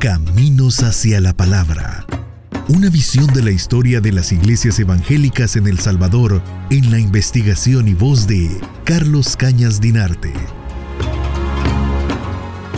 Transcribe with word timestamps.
Caminos 0.00 0.82
hacia 0.82 1.20
la 1.20 1.34
Palabra. 1.34 2.06
Una 2.68 2.88
visión 2.88 3.26
de 3.34 3.42
la 3.42 3.50
historia 3.50 4.00
de 4.00 4.12
las 4.12 4.32
iglesias 4.32 4.78
evangélicas 4.78 5.56
en 5.56 5.66
El 5.66 5.78
Salvador 5.78 6.40
en 6.70 6.90
la 6.90 6.98
investigación 6.98 7.86
y 7.86 7.92
voz 7.92 8.26
de 8.26 8.48
Carlos 8.84 9.36
Cañas 9.36 9.78
Dinarte. 9.78 10.32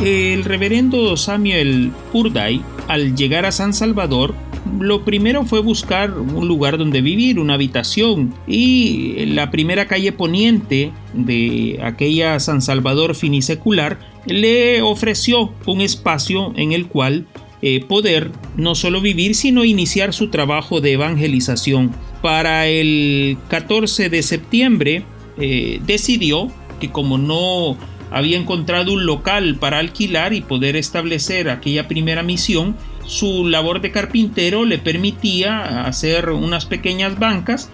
El 0.02 0.42
reverendo 0.42 1.16
Samuel 1.16 1.92
Purday, 2.10 2.60
al 2.88 3.14
llegar 3.14 3.46
a 3.46 3.52
San 3.52 3.72
Salvador, 3.72 4.34
lo 4.80 5.04
primero 5.04 5.44
fue 5.44 5.60
buscar 5.60 6.12
un 6.12 6.48
lugar 6.48 6.78
donde 6.78 7.00
vivir, 7.02 7.38
una 7.38 7.54
habitación, 7.54 8.34
y 8.46 9.26
la 9.26 9.50
primera 9.50 9.86
calle 9.86 10.12
poniente 10.12 10.92
de 11.14 11.80
aquella 11.82 12.38
San 12.40 12.62
Salvador 12.62 13.14
finisecular 13.14 13.98
le 14.26 14.82
ofreció 14.82 15.52
un 15.66 15.80
espacio 15.80 16.52
en 16.56 16.72
el 16.72 16.86
cual 16.86 17.26
eh, 17.60 17.84
poder 17.86 18.30
no 18.56 18.74
solo 18.74 19.00
vivir, 19.00 19.34
sino 19.34 19.64
iniciar 19.64 20.12
su 20.12 20.30
trabajo 20.30 20.80
de 20.80 20.92
evangelización. 20.92 21.92
Para 22.20 22.66
el 22.66 23.38
14 23.48 24.08
de 24.08 24.22
septiembre 24.22 25.04
eh, 25.38 25.80
decidió 25.86 26.48
que 26.80 26.90
como 26.90 27.18
no 27.18 27.76
había 28.12 28.38
encontrado 28.38 28.92
un 28.92 29.06
local 29.06 29.56
para 29.58 29.78
alquilar 29.78 30.32
y 30.32 30.42
poder 30.42 30.76
establecer 30.76 31.48
aquella 31.48 31.88
primera 31.88 32.22
misión, 32.22 32.76
su 33.06 33.46
labor 33.48 33.80
de 33.80 33.90
carpintero 33.90 34.64
le 34.64 34.78
permitía 34.78 35.84
hacer 35.84 36.30
unas 36.30 36.66
pequeñas 36.66 37.18
bancas 37.18 37.70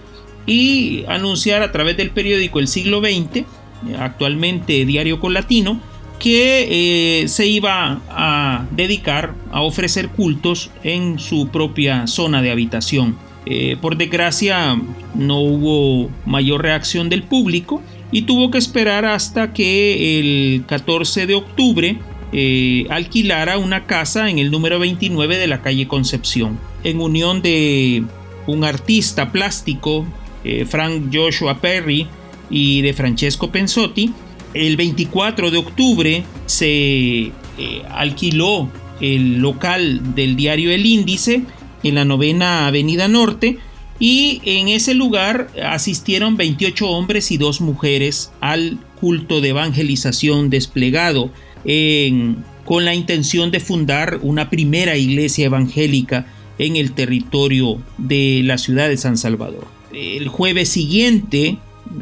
y 0.47 1.05
anunciar 1.09 1.63
a 1.63 1.73
través 1.73 1.97
del 1.97 2.11
periódico 2.11 2.59
El 2.59 2.69
Siglo 2.69 3.01
XX, 3.01 3.45
actualmente 3.99 4.87
Diario 4.87 5.21
Colatino, 5.21 5.81
que 6.19 7.23
eh, 7.23 7.29
se 7.29 7.47
iba 7.47 8.01
a 8.09 8.67
dedicar 8.71 9.35
a 9.53 9.63
ofrecer 9.63 10.09
cultos 10.09 10.71
en 10.83 11.19
su 11.19 11.49
propia 11.49 12.07
zona 12.07 12.43
de 12.43 12.51
habitación. 12.51 13.17
Eh, 13.47 13.77
por 13.81 13.97
desgracia 13.97 14.81
no 15.15 15.41
hubo 15.41 16.11
mayor 16.27 16.63
reacción 16.63 17.09
del 17.09 17.23
público 17.23 17.83
y 18.11 18.23
tuvo 18.23 18.51
que 18.51 18.59
esperar 18.59 19.05
hasta 19.05 19.53
que 19.53 20.19
el 20.19 20.65
14 20.67 21.27
de 21.27 21.35
octubre 21.35 21.99
eh, 22.33 22.87
alquilara 22.91 23.59
una 23.59 23.87
casa 23.87 24.31
en 24.31 24.39
el 24.39 24.51
número 24.51 24.79
29 24.79 25.39
de 25.39 25.47
la 25.47 25.63
calle 25.63 25.89
Concepción, 25.89 26.59
en 26.85 27.01
unión 27.01 27.43
de 27.43 28.05
un 28.47 28.65
artista 28.65 29.31
plástico, 29.33 30.07
Frank 30.67 31.13
Joshua 31.13 31.61
Perry, 31.61 32.07
y 32.51 32.83
de 32.83 32.93
Francesco 32.93 33.51
Pensotti, 33.51 34.13
el 34.55 34.77
24 34.77 35.51
de 35.51 35.59
octubre 35.59 36.25
se 36.47 36.69
eh, 36.69 37.33
alquiló 37.91 38.69
el 39.01 39.39
local 39.39 40.15
del 40.15 40.37
diario 40.37 40.71
El 40.73 40.87
Índice 40.87 41.43
en 41.83 41.95
la 41.95 42.05
novena 42.05 42.67
Avenida 42.67 43.09
Norte 43.09 43.59
y 44.01 44.41
en 44.45 44.69
ese 44.69 44.95
lugar 44.95 45.49
asistieron 45.65 46.37
28 46.37 46.89
hombres 46.89 47.31
y 47.31 47.37
dos 47.37 47.61
mujeres 47.61 48.31
al 48.41 48.79
culto 49.01 49.41
de 49.41 49.51
evangelización 49.51 50.51
desplegado 50.51 51.31
con 52.65 52.85
la 52.85 52.95
intención 52.95 53.51
de 53.51 53.61
fundar 53.61 54.21
una 54.23 54.51
primera 54.51 54.97
iglesia 54.97 55.47
evangélica 55.47 56.27
en 56.59 56.77
el 56.77 56.93
territorio 56.93 57.81
de 57.99 58.43
la 58.45 58.59
ciudad 58.59 58.89
de 58.89 58.97
San 58.97 59.17
Salvador. 59.17 59.67
El 59.93 60.29
jueves 60.29 60.69
siguiente, 60.69 61.59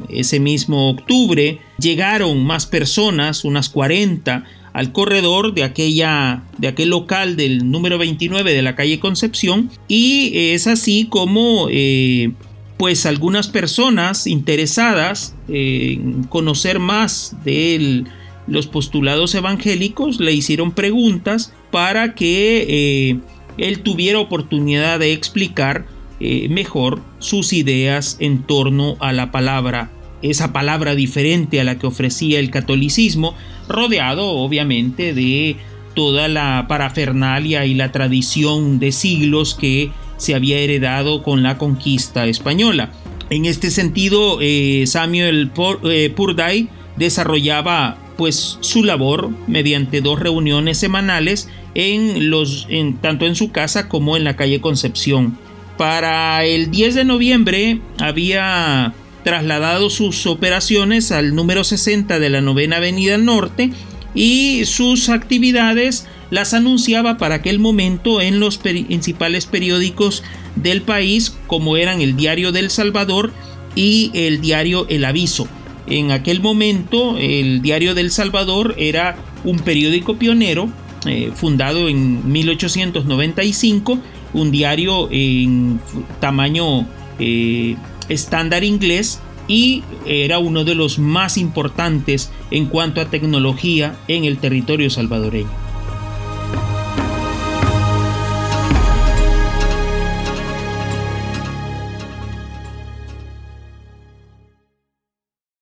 ese 0.08 0.40
mismo 0.40 0.90
octubre 0.90 1.60
llegaron 1.78 2.44
más 2.44 2.66
personas, 2.66 3.44
unas 3.44 3.68
40, 3.68 4.44
al 4.76 4.92
corredor 4.92 5.54
de, 5.54 5.64
aquella, 5.64 6.42
de 6.58 6.68
aquel 6.68 6.90
local 6.90 7.34
del 7.36 7.70
número 7.70 7.96
29 7.96 8.52
de 8.52 8.60
la 8.60 8.76
calle 8.76 9.00
Concepción 9.00 9.70
y 9.88 10.32
es 10.52 10.66
así 10.66 11.06
como 11.08 11.68
eh, 11.70 12.32
pues 12.76 13.06
algunas 13.06 13.48
personas 13.48 14.26
interesadas 14.26 15.34
en 15.48 16.24
conocer 16.24 16.78
más 16.78 17.34
de 17.42 18.04
los 18.46 18.66
postulados 18.66 19.34
evangélicos 19.34 20.20
le 20.20 20.34
hicieron 20.34 20.72
preguntas 20.72 21.54
para 21.70 22.14
que 22.14 22.66
eh, 22.68 23.18
él 23.56 23.80
tuviera 23.80 24.18
oportunidad 24.18 24.98
de 24.98 25.14
explicar 25.14 25.86
eh, 26.20 26.50
mejor 26.50 27.00
sus 27.18 27.54
ideas 27.54 28.18
en 28.20 28.42
torno 28.42 28.98
a 29.00 29.14
la 29.14 29.32
palabra, 29.32 29.90
esa 30.20 30.52
palabra 30.52 30.94
diferente 30.94 31.62
a 31.62 31.64
la 31.64 31.78
que 31.78 31.86
ofrecía 31.86 32.40
el 32.40 32.50
catolicismo, 32.50 33.34
rodeado 33.68 34.28
obviamente 34.28 35.14
de 35.14 35.56
toda 35.94 36.28
la 36.28 36.66
parafernalia 36.68 37.64
y 37.64 37.74
la 37.74 37.90
tradición 37.90 38.78
de 38.78 38.92
siglos 38.92 39.54
que 39.54 39.90
se 40.18 40.34
había 40.34 40.58
heredado 40.58 41.22
con 41.22 41.42
la 41.42 41.58
conquista 41.58 42.26
española. 42.26 42.90
En 43.30 43.44
este 43.44 43.70
sentido, 43.70 44.38
eh, 44.40 44.84
Samuel 44.86 45.50
eh, 45.84 46.12
Purday 46.14 46.68
desarrollaba 46.96 47.98
pues 48.16 48.58
su 48.60 48.84
labor 48.84 49.30
mediante 49.46 50.00
dos 50.00 50.20
reuniones 50.20 50.78
semanales 50.78 51.48
en 51.74 52.30
los, 52.30 52.66
tanto 53.02 53.26
en 53.26 53.34
su 53.34 53.52
casa 53.52 53.88
como 53.88 54.16
en 54.16 54.24
la 54.24 54.36
calle 54.36 54.60
Concepción. 54.60 55.36
Para 55.76 56.44
el 56.44 56.70
10 56.70 56.94
de 56.94 57.04
noviembre 57.04 57.80
había 57.98 58.94
trasladado 59.26 59.90
sus 59.90 60.24
operaciones 60.28 61.10
al 61.10 61.34
número 61.34 61.64
60 61.64 62.20
de 62.20 62.30
la 62.30 62.40
novena 62.40 62.76
avenida 62.76 63.18
norte 63.18 63.72
y 64.14 64.64
sus 64.66 65.08
actividades 65.08 66.06
las 66.30 66.54
anunciaba 66.54 67.18
para 67.18 67.34
aquel 67.34 67.58
momento 67.58 68.20
en 68.20 68.38
los 68.38 68.56
principales 68.56 69.46
periódicos 69.46 70.22
del 70.54 70.80
país 70.82 71.36
como 71.48 71.76
eran 71.76 72.00
el 72.00 72.14
diario 72.16 72.52
del 72.52 72.70
Salvador 72.70 73.32
y 73.74 74.12
el 74.14 74.40
diario 74.40 74.86
El 74.88 75.04
Aviso. 75.04 75.48
En 75.88 76.12
aquel 76.12 76.40
momento 76.40 77.18
el 77.18 77.62
diario 77.62 77.96
del 77.96 78.12
Salvador 78.12 78.76
era 78.78 79.16
un 79.42 79.58
periódico 79.58 80.18
pionero 80.18 80.68
eh, 81.04 81.32
fundado 81.34 81.88
en 81.88 82.30
1895 82.30 83.98
un 84.34 84.52
diario 84.52 85.08
en 85.10 85.80
tamaño 86.20 86.86
eh, 87.18 87.74
estándar 88.08 88.64
inglés 88.64 89.20
y 89.48 89.84
era 90.06 90.38
uno 90.38 90.64
de 90.64 90.74
los 90.74 90.98
más 90.98 91.36
importantes 91.38 92.30
en 92.50 92.66
cuanto 92.66 93.00
a 93.00 93.06
tecnología 93.06 93.96
en 94.08 94.24
el 94.24 94.38
territorio 94.38 94.90
salvadoreño. 94.90 95.65